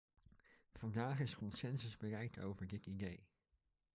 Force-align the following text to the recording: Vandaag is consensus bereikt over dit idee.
Vandaag 0.71 1.19
is 1.19 1.35
consensus 1.37 1.97
bereikt 1.97 2.39
over 2.41 2.67
dit 2.67 2.85
idee. 2.85 3.27